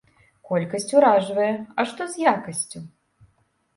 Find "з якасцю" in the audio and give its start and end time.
2.15-2.79